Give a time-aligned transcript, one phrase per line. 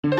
[0.00, 0.10] ど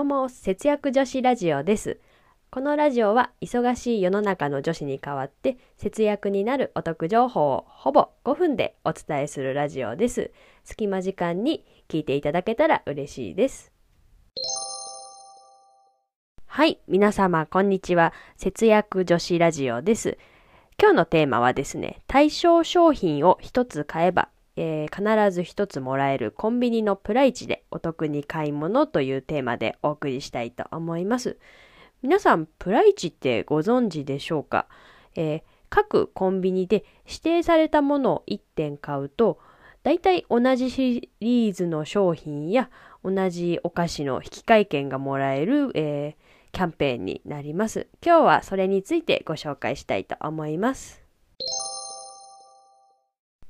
[0.00, 2.00] うも、節約女子ラジオです。
[2.48, 10.32] このラジオは忙しい世の中の女子に代わって節約になるお得情報をほぼ5分でお伝えするラジオです。
[10.62, 13.72] 隙間時間に聞いていただけたら嬉しいです。
[16.46, 18.14] はい、皆様こんにちは。
[18.38, 20.16] 節約女子ラジオです。
[20.76, 31.38] 今日のテーマはですね、対象商品を一つ買えば、えー必ず一つもらえるコンビニのプライチでお得に買い物というテーマでお送りしたいと思います。
[32.02, 34.66] 皆さん、プライチってご存知でしょうか、
[35.16, 39.38] えー各コンビニで指定されたものを1点買うと、
[39.82, 42.70] だいたい同じシリーズの商品や
[43.04, 47.88] 同じお菓子の引換券がもらえる、えーキャンペーンになります。
[48.00, 51.02] 今日はそれについてご紹介したいと思います。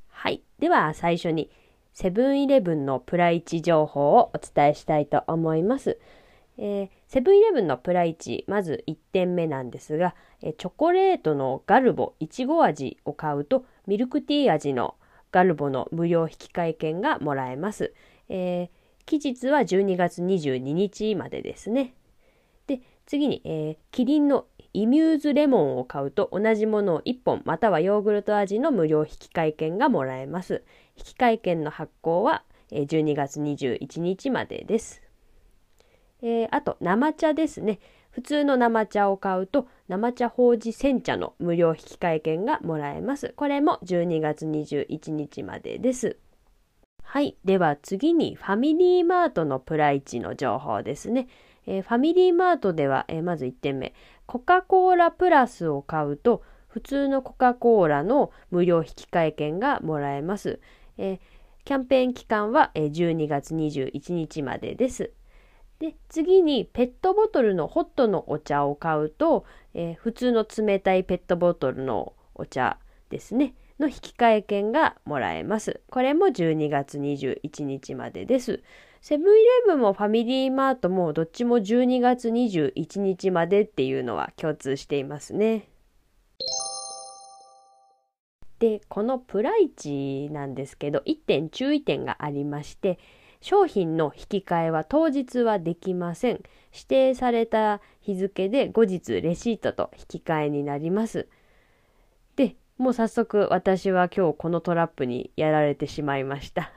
[0.09, 0.41] はい。
[0.57, 1.51] では最初に
[1.93, 5.99] セブンイレブンのプライチ情報をお伝えしたいと思います。
[6.57, 14.95] えーセブンイレブンのプライチ、まず1点目なんですが、えチョコレートのガルボいちご味を買うと、ミルクティー味の
[15.31, 17.93] ガルボの無料引換券がもらえます。
[18.29, 21.93] えー期日は12月22日までですね。
[23.05, 30.63] 次に、えーキリンのイミューズレモンを買うと同じものを1本またはヨーグルト味の無料引換券がもらえます。
[30.97, 35.01] 引換券の発行は12月21日までです。
[36.21, 37.79] えーあと生茶ですね。
[38.11, 43.33] 普通の生茶を買うと生茶ほうじ煎茶の無料引換券がもらえます。
[43.35, 46.17] これも12月21日までです。
[47.03, 47.37] はい。
[47.45, 51.27] では次にファミリーマートのプライチの情報ですね。
[51.67, 53.93] えーファミリーマートでは、えーまず1点目。
[54.25, 60.59] コカ・コーラプラスを買うと普通のコカ・コーラの無料引換券がもらえます。
[60.97, 61.19] え
[61.63, 65.11] キャンペーン期間はえー12月21日までです。
[65.79, 72.77] で次にペットボトルのホットのお茶を買うと、え普通の冷たいペットボトルのお茶
[73.09, 75.81] ですねの引換券がもらえます。
[75.89, 78.63] これも12月21日までです。
[79.07, 85.69] セブンイレブンもファミリーマートもどっちも12月21日までっていうのは共通していますね。
[88.57, 92.97] でこのプライチなんですけど1点注意点がありまして
[93.41, 96.41] 商品の引き換えは当日はできません。
[96.73, 101.27] 指定された日付で後日レシートと引き換えになります。
[102.37, 106.71] でもう早速私は今日このトラップにやられてしまいました。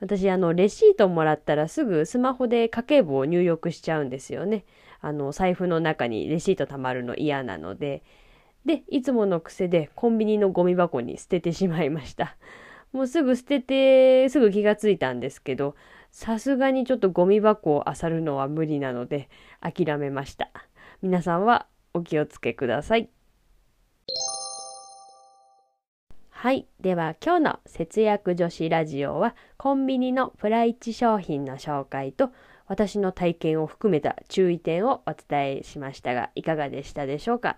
[0.00, 4.64] 私あのレシートもらったらすぐスマホで家計簿を入力しちゃうんですよね
[5.00, 8.02] あの財布の中にレシートたまるの嫌なので
[8.66, 12.36] で、いつもの癖でコンビニのゴミ箱に捨ててしまいました。
[12.92, 15.76] もうすぐ捨てて、すぐ気がついたんですけど、
[16.10, 19.28] さすがにちょっとゴミ箱を漁るのは無理なので、
[19.60, 20.50] 諦めました。
[21.00, 23.08] 皆さんはお気をつけください。
[26.38, 26.66] はい。
[26.82, 32.28] では今日の節約女子ラジオはコンビニのプライチ商品の紹介と
[32.68, 37.56] 私の体験を含めた注意点をお伝えしましたがいかがでしたでしょうか？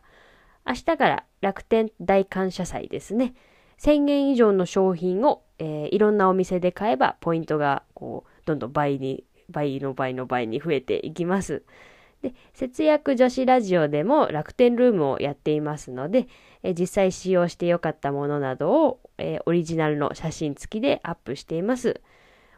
[0.64, 3.34] 明日から楽天大感謝祭ですね。
[3.80, 11.64] 1000円以上の商品を、えーいろんなお店で買えばポイントがこうどんどん倍に倍の倍の倍に増えていきます。
[12.22, 16.26] で節約女子ラジオでも楽天ルームをやっていますので、
[16.62, 22.00] え実際使用してよかったものなどを、えーオリジナルの写真付きでアップしています。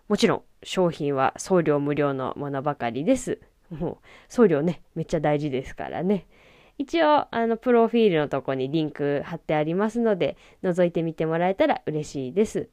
[0.09, 3.38] もちろん商品は送料無料のものばかりです。
[3.70, 6.26] もう送料ね、めっちゃ大事ですからね。
[6.78, 12.70] 一応、あの、プロフィールのとこにリンク貼ってありますので、覗いてみてもらえたら嬉しいです。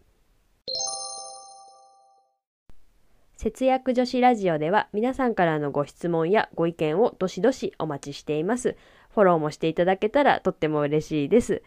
[3.38, 8.76] 節約女子ラジオでは皆さんからのご質問やご意見をどしどしお待ちしています。
[9.14, 11.62] フォローもしていただけたらとっても嬉しいです。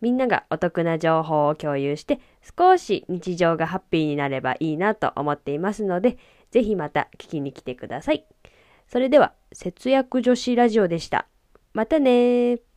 [0.00, 2.20] みんながお得な情報を共有して
[2.56, 6.16] 少し日常がハッピーになればいいなと思っていますので、
[6.52, 8.24] ぜひまた聞きに来てください。
[8.86, 11.26] それでは、節約女子ラジオでした。
[11.72, 12.73] またねー。